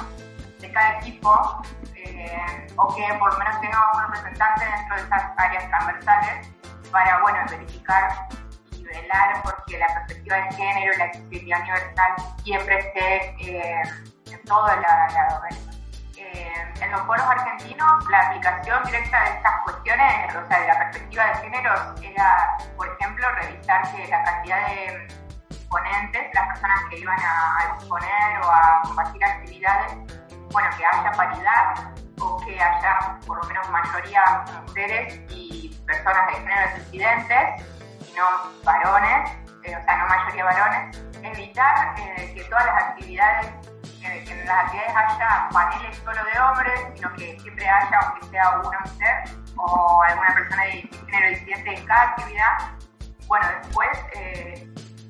de 0.60 0.72
cada 0.72 0.98
equipo 0.98 1.62
eh, 1.94 2.66
o 2.76 2.94
que 2.94 3.14
por 3.18 3.32
lo 3.32 3.38
menos 3.38 3.60
tenga 3.60 3.78
un 3.94 4.02
representante 4.02 4.64
dentro 4.64 4.96
de 4.96 5.02
esas 5.02 5.22
áreas 5.36 5.68
transversales 5.68 6.48
para 6.90 7.20
bueno, 7.22 7.38
verificar 7.50 8.28
y 8.72 8.84
velar 8.84 9.42
porque 9.42 9.78
la 9.78 9.86
perspectiva 9.94 10.36
de 10.36 10.52
género 10.54 10.92
la 10.98 11.04
accesibilidad 11.04 11.60
universal 11.60 12.12
siempre 12.44 12.78
esté 12.78 13.34
eh, 13.40 13.82
en 14.30 14.44
todo 14.44 14.66
la, 14.66 15.08
la 15.12 15.48
eh, 16.16 16.74
en 16.80 16.90
los 16.90 17.02
foros 17.02 17.24
argentinos, 17.24 18.10
la 18.10 18.20
aplicación 18.20 18.82
directa 18.84 19.22
de 19.24 19.30
estas 19.36 19.62
cuestiones, 19.64 20.36
o 20.36 20.46
sea, 20.46 20.60
de 20.60 20.66
la 20.66 20.78
perspectiva 20.78 21.26
de 21.26 21.34
género, 21.36 21.94
era, 22.02 22.58
por 22.76 22.88
ejemplo, 22.88 23.28
revisar 23.32 23.82
que 23.92 24.06
la 24.08 24.24
cantidad 24.24 24.66
de 24.66 25.08
las 26.32 26.48
personas 26.48 26.80
que 26.90 26.98
iban 26.98 27.18
a, 27.18 27.74
exponer 27.74 28.40
o 28.42 28.50
a 28.50 28.82
compartir 28.84 29.24
actividades, 29.24 29.94
bueno, 30.52 30.68
que 30.76 30.84
haya 30.84 31.12
paridad 31.12 31.92
o 32.20 32.36
que 32.44 32.60
haya 32.60 33.18
por 33.26 33.36
lo 33.38 33.48
menos 33.48 33.68
mayoría 33.70 34.44
mujeres 34.66 35.20
y 35.28 35.76
personas 35.86 36.26
de 36.28 36.32
género 36.34 36.76
disidentes 36.76 37.64
y 38.08 38.16
no 38.16 38.24
varones, 38.64 39.30
eh, 39.64 39.76
o 39.76 39.84
sea, 39.84 39.96
no 39.98 40.06
mayoría 40.06 40.44
varones, 40.44 41.02
evitar 41.22 41.94
eh, 41.98 42.32
que 42.34 42.44
todas 42.44 42.66
las 42.66 42.84
actividades, 42.84 43.46
que 44.00 44.32
en 44.32 44.46
las 44.46 44.64
actividades 44.64 44.96
haya 44.96 45.48
paneles 45.52 45.98
solo 45.98 46.20
de 46.24 46.40
hombres, 46.40 46.80
sino 46.94 47.12
que 47.14 47.38
siempre 47.40 47.68
haya, 47.68 47.98
aunque 48.02 48.26
sea 48.28 48.60
una 48.60 48.80
mujer 48.80 49.24
o 49.56 50.02
alguna 50.02 50.34
persona 50.34 50.62
de 50.64 50.70
género 51.06 51.28
disidente 51.30 51.74
en 51.74 51.86
cada 51.86 52.02
actividad. 52.02 52.58
Bueno, 53.26 53.46
después, 53.60 53.98
eh, 54.14 54.68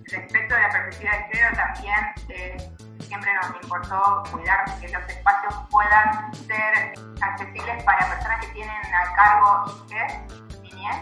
respecto 0.09 0.55
de 0.55 0.61
la 0.63 0.71
perspectiva 0.71 1.13
de 1.13 1.25
género, 1.25 1.57
también 1.57 2.77
siempre 3.01 3.33
nos 3.35 3.63
importó 3.63 4.23
cuidar 4.31 4.65
que 4.81 4.89
los 4.89 5.09
espacios 5.09 5.55
puedan 5.71 6.35
ser 6.35 6.95
accesibles 7.21 7.83
para 7.85 8.07
personas 8.09 8.41
que 8.41 8.53
tienen 8.53 8.95
a 8.95 9.15
cargo 9.15 9.65
hijos, 9.67 10.61
niñez, 10.63 10.97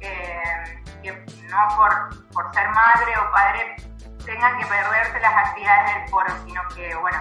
eh, 0.00 0.82
que 1.02 1.12
no 1.48 1.68
por, 1.76 2.30
por 2.32 2.54
ser 2.54 2.68
madre 2.70 3.12
o 3.18 3.32
padre 3.32 3.76
tengan 4.24 4.58
que 4.58 4.66
perderse 4.66 5.20
las 5.20 5.48
actividades 5.48 5.94
del 5.94 6.08
foro, 6.08 6.34
sino 6.46 6.62
que, 6.74 6.94
bueno, 6.96 7.18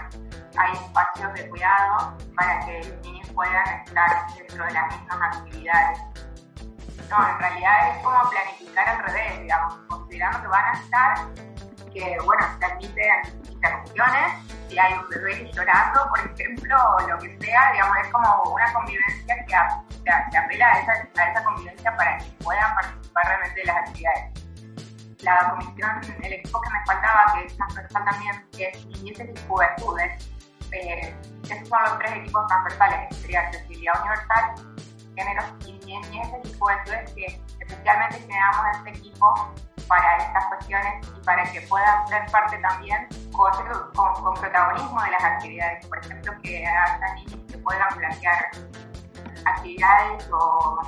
hay 0.58 0.74
espacios 0.74 1.34
de 1.34 1.50
cuidado 1.50 2.17
para 2.36 2.60
que 2.65 2.79
los 2.79 3.01
niños 3.01 3.29
puedan 3.32 3.67
estar 3.86 4.27
dentro 4.38 4.65
de 4.65 4.72
las 4.72 4.96
mismas 4.96 5.38
actividades. 5.38 6.00
No, 7.10 7.29
en 7.29 7.39
realidad 7.39 7.89
es 7.89 8.03
como 8.03 8.29
planificar 8.29 8.89
al 8.89 9.00
revés, 9.03 9.41
digamos, 9.41 9.75
considerando 10.13 10.41
que 10.41 10.48
van 10.48 10.65
a 10.65 10.79
estar, 10.79 11.17
que, 11.91 12.17
bueno, 12.24 12.46
se 12.60 12.65
admiten 12.65 13.43
si 14.70 14.79
hay 14.79 14.93
un 14.93 15.10
bebé 15.10 15.51
llorando, 15.53 16.08
por 16.10 16.20
ejemplo, 16.20 16.75
o 16.98 17.08
lo 17.08 17.17
que 17.20 17.38
sea, 17.39 17.72
digamos, 17.72 17.98
es 18.03 18.12
como 18.12 18.43
una 18.53 18.74
convivencia 18.74 19.46
que, 19.46 19.55
apela 20.38 20.67
a 20.67 20.79
esa, 20.79 20.91
a 21.22 21.32
esa 21.32 21.43
convivencia 21.43 21.96
para 21.96 22.17
que 22.17 22.25
puedan 22.43 22.75
participar 22.75 23.25
realmente 23.25 23.60
de 23.60 23.65
las 23.65 23.77
actividades 23.77 24.39
la 25.22 25.50
comisión, 25.51 26.01
el 26.22 26.34
equipo 26.34 26.60
que 26.60 26.70
me 26.70 26.86
faltaba, 26.86 27.34
que 27.34 27.46
es 27.46 27.55
transversal 27.55 28.03
también, 28.03 28.46
que 28.51 28.67
es 28.67 28.86
niñeces 28.88 29.29
y 29.34 29.48
juventudes. 29.48 30.29
Eh, 30.74 31.15
esos 31.50 31.70
son 31.70 31.82
los 31.82 32.00
tres 32.00 32.12
equipos 32.17 32.46
transversales, 32.48 33.08
que 33.08 33.15
sería 33.15 33.39
accesibilidad 33.39 34.01
universal, 34.01 34.53
géneros 35.15 35.46
y 35.65 35.79
y 35.86 36.53
juventudes, 36.60 37.13
que 37.13 37.41
especialmente 37.62 38.20
generamos 38.20 38.65
este 38.77 38.89
equipo 38.89 39.53
para 39.87 40.17
estas 40.17 40.45
cuestiones 40.45 41.07
y 41.07 41.25
para 41.25 41.43
que 41.51 41.61
puedan 41.61 42.07
ser 42.07 42.25
parte 42.31 42.57
también 42.59 43.07
con, 43.31 43.51
protagonismo 44.39 45.01
de 45.03 45.11
las 45.11 45.23
actividades. 45.23 45.85
Por 45.87 45.97
ejemplo, 45.99 46.33
que 46.43 46.65
haya 46.65 47.13
niños 47.15 47.39
que 47.49 47.57
puedan 47.57 47.89
plantear 47.95 48.51
actividades 49.45 50.29
o 50.31 50.81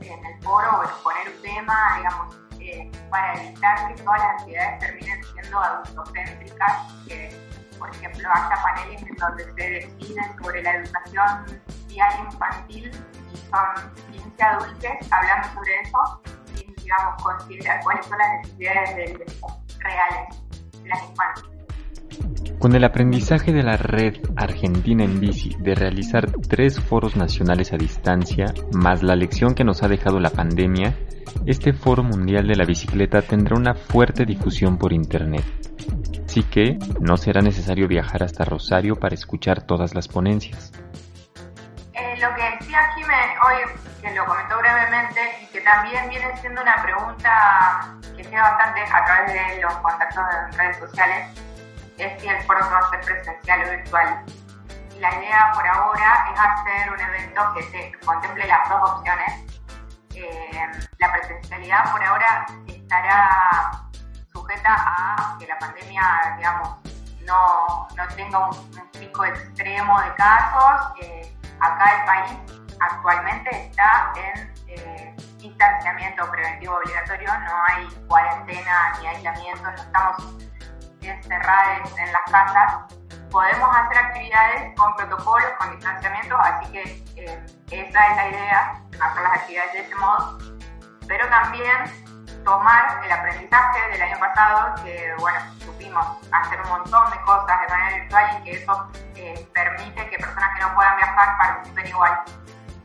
en 0.00 0.24
el 0.26 0.42
foro 0.42 0.80
o 0.80 0.84
exponer 0.84 1.28
un 1.28 1.42
tema, 1.42 1.96
digamos, 1.96 2.36
eh, 2.60 2.90
para 3.10 3.34
evitar 3.42 3.88
que 3.88 4.02
todas 4.02 4.18
las 4.20 4.30
actividades 4.32 4.78
terminen 4.80 5.24
siendo 5.24 5.58
adultocéntricas, 5.58 6.92
que 7.06 7.50
por 7.78 7.90
ejemplo 7.90 8.28
haya 8.32 8.62
paneles 8.62 9.02
en 9.02 9.16
donde 9.16 9.44
se 9.44 9.70
deciden 9.70 10.38
sobre 10.42 10.62
la 10.62 10.74
educación 10.74 11.60
diaria 11.88 12.20
infantil 12.20 12.90
y 13.32 13.36
son 13.36 13.94
15 14.12 14.42
adultos 14.42 14.90
hablando 15.10 15.48
sobre 15.54 15.80
eso 15.80 16.20
digamos, 16.90 17.22
considerar 17.22 17.80
cuáles 17.82 18.06
son 18.06 18.18
las 18.18 18.40
necesidades 18.40 18.90
reales 19.78 20.38
de 20.82 20.88
las 20.88 21.02
infancias. 21.08 21.46
Con 22.58 22.74
el 22.74 22.84
aprendizaje 22.84 23.52
de 23.52 23.62
la 23.62 23.76
red 23.76 24.16
Argentina 24.36 25.04
en 25.04 25.18
Bici 25.18 25.56
de 25.58 25.74
realizar 25.74 26.30
tres 26.48 26.78
foros 26.78 27.16
nacionales 27.16 27.72
a 27.72 27.76
distancia, 27.76 28.52
más 28.72 29.02
la 29.02 29.16
lección 29.16 29.54
que 29.54 29.64
nos 29.64 29.82
ha 29.82 29.88
dejado 29.88 30.20
la 30.20 30.30
pandemia, 30.30 30.94
este 31.46 31.72
Foro 31.72 32.02
Mundial 32.02 32.46
de 32.46 32.56
la 32.56 32.66
Bicicleta 32.66 33.22
tendrá 33.22 33.56
una 33.56 33.74
fuerte 33.74 34.26
difusión 34.26 34.76
por 34.76 34.92
Internet. 34.92 35.44
Así 36.26 36.42
que 36.42 36.78
no 37.00 37.16
será 37.16 37.40
necesario 37.40 37.88
viajar 37.88 38.22
hasta 38.22 38.44
Rosario 38.44 38.96
para 38.96 39.14
escuchar 39.14 39.62
todas 39.62 39.94
las 39.94 40.06
ponencias. 40.06 40.72
Eh, 41.94 42.20
lo 42.20 42.28
que 42.34 42.42
decía 42.58 42.78
Jimé 42.94 43.14
hoy 43.46 43.89
que 44.00 44.10
lo 44.12 44.24
comentó 44.24 44.58
brevemente 44.58 45.38
y 45.42 45.46
que 45.46 45.60
también 45.60 46.08
viene 46.08 46.36
siendo 46.38 46.62
una 46.62 46.82
pregunta 46.82 47.94
que 48.16 48.22
tiene 48.22 48.40
bastante 48.40 48.82
a 48.82 49.04
través 49.04 49.32
de 49.32 49.60
los 49.60 49.74
contactos 49.74 50.24
en 50.34 50.58
redes 50.58 50.78
sociales, 50.78 51.38
es 51.98 52.20
si 52.20 52.28
el 52.28 52.42
foro 52.44 52.60
va 52.70 52.78
a 52.78 52.90
ser 52.90 53.00
presencial 53.00 53.62
o 53.66 53.70
virtual. 53.70 54.24
Y 54.94 55.00
la 55.00 55.14
idea 55.16 55.52
por 55.54 55.66
ahora 55.66 56.26
es 56.32 56.40
hacer 56.40 56.92
un 56.92 57.00
evento 57.00 57.54
que 57.54 57.62
se 57.64 57.92
contemple 58.04 58.46
las 58.46 58.68
dos 58.68 58.90
opciones. 58.90 59.60
Eh, 60.14 60.70
la 60.98 61.12
presencialidad 61.12 61.92
por 61.92 62.02
ahora 62.02 62.46
estará 62.66 63.70
sujeta 64.32 64.74
a 64.74 65.36
que 65.38 65.46
la 65.46 65.58
pandemia, 65.58 66.34
digamos, 66.36 66.78
no, 67.26 67.88
no 67.94 68.08
tenga 68.16 68.48
un, 68.48 68.90
pico 68.98 69.24
extremo 69.24 70.00
de 70.00 70.14
casos. 70.14 70.92
Eh, 71.02 71.36
acá 71.60 71.96
el 71.98 72.04
país 72.04 72.59
actualmente 72.80 73.50
está 73.50 74.12
en 74.16 74.54
eh, 74.68 75.16
distanciamiento 75.38 76.30
preventivo 76.30 76.76
obligatorio, 76.76 77.28
no 77.28 77.64
hay 77.68 77.86
cuarentena 78.06 78.94
ni 79.00 79.06
aislamiento, 79.06 79.62
no 79.62 79.76
estamos 79.76 80.36
encerrados 81.00 81.98
en 81.98 82.12
las 82.12 82.22
casas. 82.30 82.94
Podemos 83.30 83.76
hacer 83.76 83.98
actividades 83.98 84.74
con 84.76 84.94
protocolos, 84.96 85.50
con 85.58 85.70
distanciamiento, 85.70 86.36
así 86.36 86.72
que 86.72 86.82
eh, 87.16 87.46
esa 87.70 88.08
es 88.08 88.16
la 88.16 88.28
idea, 88.28 88.82
hacer 89.00 89.22
las 89.22 89.32
actividades 89.34 89.72
de 89.72 89.78
ese 89.80 89.94
modo, 89.94 90.38
pero 91.06 91.28
también 91.28 92.10
tomar 92.44 93.00
el 93.04 93.12
aprendizaje 93.12 93.90
del 93.92 94.02
año 94.02 94.18
pasado, 94.18 94.74
que 94.82 95.14
bueno, 95.18 95.38
supimos 95.60 96.06
hacer 96.32 96.60
un 96.62 96.68
montón 96.70 97.10
de 97.10 97.20
cosas 97.22 97.60
de 97.60 97.68
manera 97.68 97.96
virtual 97.98 98.24
y 98.38 98.44
que 98.44 98.50
eso 98.52 98.90
eh, 99.14 99.48
permite 99.52 100.08
que 100.08 100.16
personas 100.16 100.50
que 100.56 100.62
no 100.62 100.74
puedan 100.74 100.96
viajar 100.96 101.38
participen 101.38 101.86
igual. 101.86 102.20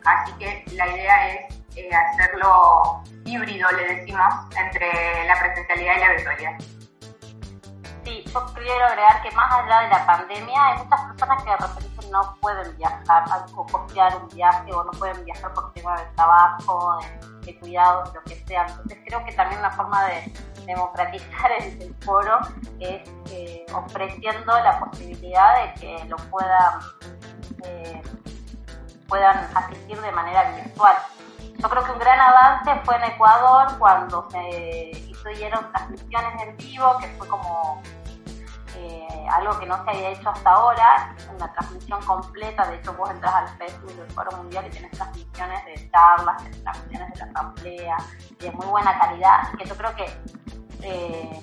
Así 0.05 0.33
que 0.33 0.63
la 0.73 0.87
idea 0.87 1.29
es 1.29 1.55
eh, 1.75 1.89
hacerlo 1.93 3.03
híbrido, 3.25 3.69
le 3.71 3.95
decimos, 3.95 4.33
entre 4.55 5.25
la 5.27 5.39
presencialidad 5.39 5.95
y 5.95 5.99
la 5.99 6.09
virtualidad. 6.13 6.57
Sí, 8.03 8.23
yo 8.31 8.45
quiero 8.53 8.85
agregar 8.85 9.21
que 9.23 9.31
más 9.31 9.51
allá 9.51 9.81
de 9.81 9.89
la 9.89 10.05
pandemia, 10.05 10.63
hay 10.63 10.83
muchas 10.83 11.01
personas 11.01 11.43
que 11.43 11.49
de 11.49 11.57
repente 11.57 12.07
no 12.11 12.37
pueden 12.39 12.77
viajar 12.77 13.23
o 13.55 13.65
costear 13.65 14.15
un 14.17 14.29
viaje 14.29 14.71
o 14.71 14.83
no 14.83 14.91
pueden 14.91 15.25
viajar 15.25 15.51
por 15.53 15.73
tema 15.73 15.99
de 15.99 16.05
trabajo, 16.15 16.99
de, 17.01 17.45
de 17.45 17.59
cuidados, 17.59 18.13
lo 18.13 18.21
que 18.23 18.35
sea. 18.45 18.67
Entonces 18.67 18.99
creo 19.07 19.25
que 19.25 19.31
también 19.33 19.59
una 19.59 19.71
forma 19.71 20.05
de 20.05 20.31
democratizar 20.65 21.51
el, 21.59 21.95
foro 22.01 22.39
es 22.79 23.09
eh, 23.31 23.65
ofreciendo 23.73 24.53
la 24.59 24.79
posibilidad 24.79 25.63
de 25.63 25.79
que 25.79 26.05
lo 26.05 26.17
puedan 26.29 26.79
eh, 27.63 28.01
puedan 29.07 29.49
asistir 29.55 29.99
de 30.01 30.11
manera 30.11 30.51
virtual. 30.51 30.95
Yo 31.57 31.69
creo 31.69 31.83
que 31.83 31.91
un 31.91 31.99
gran 31.99 32.19
avance 32.19 32.81
fue 32.83 32.95
en 32.97 33.03
Ecuador 33.03 33.77
cuando 33.77 34.27
se 34.29 34.91
hicieron 34.91 35.71
transmisiones 35.71 36.41
en 36.41 36.57
vivo, 36.57 36.97
que 36.99 37.07
fue 37.17 37.27
como 37.27 37.81
eh, 38.75 39.27
algo 39.31 39.57
que 39.57 39.65
no 39.65 39.83
se 39.83 39.89
había 39.89 40.09
hecho 40.09 40.29
hasta 40.29 40.51
ahora, 40.51 41.15
una 41.33 41.51
transmisión 41.53 42.01
completa, 42.03 42.67
de 42.67 42.75
hecho 42.75 42.93
vos 42.93 43.09
entras 43.09 43.33
al 43.33 43.47
Facebook 43.57 43.95
del 43.95 44.11
Foro 44.11 44.31
Mundial 44.37 44.67
y 44.67 44.69
tienes 44.69 44.91
transmisiones 44.91 45.65
de 45.65 45.89
charlas, 45.91 46.43
transmisiones 46.61 47.13
de 47.13 47.19
la 47.19 47.25
asamblea, 47.25 47.97
de 48.39 48.51
muy 48.51 48.65
buena 48.65 48.99
calidad, 48.99 49.51
que 49.57 49.65
yo 49.65 49.75
creo 49.75 49.95
que 49.95 50.05
eh, 50.81 51.39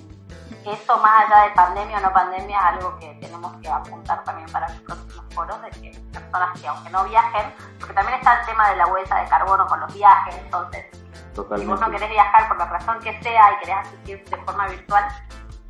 eso 0.67 0.97
más 0.99 1.25
allá 1.25 1.45
de 1.45 1.51
pandemia 1.55 1.99
o 1.99 2.01
no 2.03 2.13
pandemia 2.13 2.57
es 2.57 2.65
algo 2.65 2.99
que 2.99 3.15
tenemos 3.21 3.57
que 3.57 3.69
apuntar 3.69 4.23
también 4.25 4.49
para 4.51 4.69
los 4.69 4.81
próximos 4.83 5.35
foros, 5.35 5.63
de 5.63 5.71
que 5.71 5.91
personas 6.33 6.61
que 6.61 6.67
aunque 6.67 6.91
no 6.91 7.05
viajen, 7.05 7.53
porque 7.79 7.95
también 7.95 8.19
está 8.19 8.41
el 8.41 8.47
tema 8.47 8.71
de 8.71 8.77
la 8.77 8.87
huella 8.87 9.17
de 9.23 9.29
carbono 9.29 9.67
con 9.67 9.81
los 9.81 9.95
viajes, 9.95 10.37
entonces 10.37 10.87
si 11.35 11.67
vos 11.67 11.81
no 11.81 11.91
querés 11.91 12.11
viajar 12.11 12.49
por 12.49 12.59
la 12.59 12.67
razón 12.67 12.99
que 13.01 13.23
sea 13.23 13.53
y 13.53 13.65
querés 13.65 13.77
asistir 13.87 14.25
de 14.25 14.37
forma 14.45 14.69
virtual, 14.69 15.05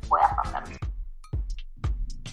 pueda 0.09 0.35
pasar. 0.35 0.63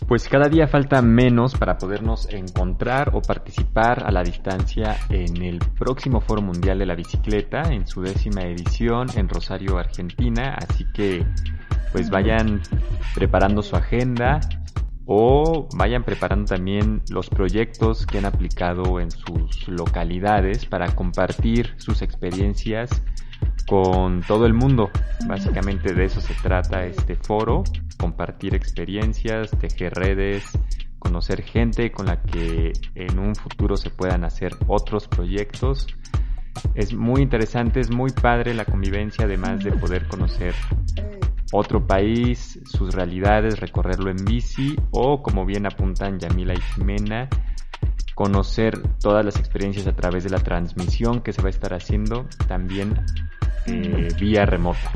Pues 0.09 0.29
cada 0.29 0.49
día 0.49 0.67
falta 0.67 1.01
menos 1.03 1.55
para 1.55 1.79
podernos 1.79 2.29
encontrar 2.31 3.11
o 3.15 3.23
participar 3.23 4.03
a 4.05 4.11
la 4.11 4.25
distancia 4.25 4.97
en 5.09 5.41
el 5.41 5.61
próximo 5.79 6.21
Foro 6.21 6.43
Mundial 6.43 6.81
de 6.81 6.87
la 6.87 6.97
Bicicleta 6.97 7.63
en 7.73 7.87
su 7.87 8.03
décima 8.03 8.43
edición 8.43 9.07
en 9.15 9.29
Rosario, 9.29 9.79
Argentina. 9.79 10.57
Así 10.61 10.85
que 10.93 11.25
pues 11.93 12.11
vayan 12.11 12.61
preparando 13.15 13.63
su 13.63 13.77
agenda 13.77 14.41
o 15.07 15.69
vayan 15.75 16.05
preparando 16.05 16.55
también 16.55 17.03
los 17.11 17.29
proyectos 17.29 18.07
que 18.07 18.19
han 18.19 18.27
aplicado 18.27 19.01
en 19.01 19.11
sus 19.11 19.67
localidades 19.69 20.67
para 20.67 20.95
compartir 20.95 21.75
sus 21.79 22.03
experiencias 22.03 22.91
con 23.67 24.23
todo 24.23 24.47
el 24.47 24.55
mundo. 24.55 24.91
Básicamente 25.27 25.95
de 25.95 26.05
eso 26.05 26.21
se 26.21 26.35
trata 26.35 26.87
este 26.87 27.17
foro, 27.17 27.65
compartir 27.99 28.55
experiencias, 28.55 29.51
tejer 29.59 29.95
redes, 29.95 30.45
conocer 30.99 31.43
gente 31.43 31.91
con 31.91 32.07
la 32.07 32.23
que 32.23 32.73
en 32.95 33.19
un 33.19 33.35
futuro 33.35 33.77
se 33.77 33.91
puedan 33.91 34.25
hacer 34.25 34.57
otros 34.69 35.09
proyectos. 35.09 35.87
Es 36.75 36.93
muy 36.95 37.23
interesante, 37.23 37.81
es 37.81 37.91
muy 37.91 38.11
padre 38.11 38.55
la 38.55 38.65
convivencia, 38.65 39.25
además 39.25 39.63
de 39.65 39.73
poder 39.73 40.07
conocer 40.09 40.55
otro 41.53 41.87
país, 41.87 42.61
sus 42.65 42.95
realidades, 42.95 43.61
recorrerlo 43.61 44.11
en 44.11 44.25
bici 44.25 44.77
o, 44.91 45.23
como 45.23 45.45
bien 45.45 45.67
apuntan 45.67 46.19
Yamila 46.19 46.55
y 46.55 46.61
Jimena, 46.61 47.29
conocer 48.15 48.81
todas 48.99 49.25
las 49.25 49.37
experiencias 49.37 49.87
a 49.87 49.97
través 49.97 50.25
de 50.25 50.31
la 50.31 50.39
transmisión 50.39 51.23
que 51.23 51.33
se 51.33 51.43
va 51.43 51.49
a 51.49 51.51
estar 51.51 51.75
haciendo 51.75 52.27
también 52.47 53.05
eh, 53.67 54.09
vía 54.19 54.47
remota. 54.47 54.93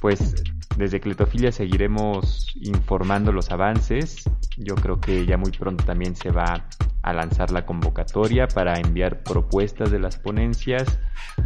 Pues 0.00 0.34
desde 0.76 1.00
Cletofilia 1.00 1.52
seguiremos 1.52 2.54
informando 2.60 3.32
los 3.32 3.50
avances. 3.50 4.24
Yo 4.56 4.74
creo 4.74 5.00
que 5.00 5.24
ya 5.24 5.36
muy 5.36 5.52
pronto 5.52 5.84
también 5.84 6.16
se 6.16 6.30
va 6.30 6.66
a 7.02 7.12
lanzar 7.12 7.50
la 7.50 7.66
convocatoria 7.66 8.48
para 8.48 8.78
enviar 8.78 9.22
propuestas 9.22 9.90
de 9.90 9.98
las 9.98 10.16
ponencias 10.16 10.98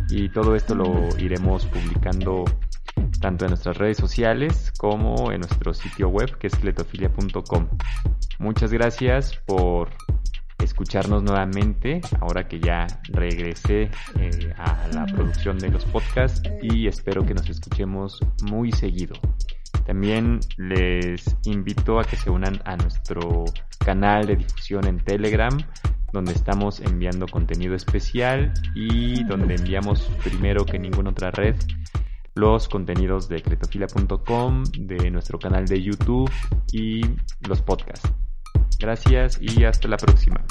y 0.09 0.29
todo 0.29 0.55
esto 0.55 0.75
lo 0.75 1.09
iremos 1.19 1.67
publicando 1.67 2.45
tanto 3.21 3.45
en 3.45 3.50
nuestras 3.50 3.76
redes 3.76 3.97
sociales 3.97 4.73
como 4.78 5.33
en 5.33 5.40
nuestro 5.40 5.75
sitio 5.75 6.09
web 6.09 6.38
que 6.38 6.49
es 6.49 6.57
cletofilia.com. 6.57 7.69
Muchas 8.38 8.73
gracias 8.73 9.37
por 9.47 9.90
escucharnos 10.62 11.23
nuevamente 11.23 12.00
ahora 12.21 12.49
que 12.49 12.61
ya 12.61 12.87
regresé 13.11 13.90
eh, 14.19 14.55
a 14.57 14.88
la 14.93 15.07
producción 15.07 15.59
de 15.59 15.71
los 15.71 15.85
podcasts 15.85 16.43
y 16.62 16.87
espero 16.87 17.25
que 17.25 17.35
nos 17.35 17.49
escuchemos 17.49 18.21
muy 18.43 18.73
seguido. 18.73 19.14
También 19.87 20.40
les 20.57 21.37
invito 21.45 21.99
a 21.99 22.05
que 22.05 22.17
se 22.17 22.31
unan 22.31 22.61
a 22.64 22.76
nuestro 22.76 23.47
canal 23.85 24.26
de 24.26 24.37
difusión 24.37 24.87
en 24.87 24.99
Telegram, 24.99 25.57
donde 26.12 26.33
estamos 26.33 26.81
enviando 26.81 27.26
contenido 27.26 27.75
especial 27.75 28.52
y 28.75 29.25
donde 29.25 29.55
enviamos 29.55 30.02
primero 30.23 30.67
que 30.67 30.78
ninguna 30.78 31.11
otra 31.11 31.31
red 31.31 31.57
los 32.38 32.68
contenidos 32.68 33.28
de 33.28 33.42
cretofila.com, 33.42 34.64
de 34.78 35.11
nuestro 35.11 35.38
canal 35.38 35.66
de 35.66 35.83
YouTube 35.83 36.30
y 36.73 37.00
los 37.49 37.61
podcasts. 37.62 38.09
Gracias 38.78 39.40
y 39.42 39.64
hasta 39.64 39.88
la 39.88 39.97
próxima. 39.97 40.45